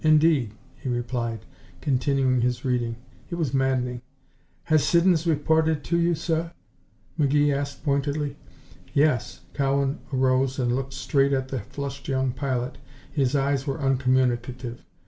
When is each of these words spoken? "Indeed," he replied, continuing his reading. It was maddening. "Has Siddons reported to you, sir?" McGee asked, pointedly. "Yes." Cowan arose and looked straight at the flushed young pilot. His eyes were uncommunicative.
"Indeed," 0.03 0.55
he 0.81 0.89
replied, 0.89 1.45
continuing 1.79 2.41
his 2.41 2.65
reading. 2.65 2.95
It 3.29 3.35
was 3.35 3.53
maddening. 3.53 4.01
"Has 4.63 4.83
Siddons 4.83 5.27
reported 5.27 5.83
to 5.83 5.99
you, 5.99 6.15
sir?" 6.15 6.53
McGee 7.19 7.53
asked, 7.55 7.83
pointedly. 7.85 8.35
"Yes." 8.95 9.41
Cowan 9.53 9.99
arose 10.11 10.57
and 10.57 10.75
looked 10.75 10.93
straight 10.93 11.33
at 11.33 11.49
the 11.49 11.59
flushed 11.59 12.07
young 12.07 12.31
pilot. 12.31 12.79
His 13.11 13.35
eyes 13.35 13.67
were 13.67 13.79
uncommunicative. 13.79 14.83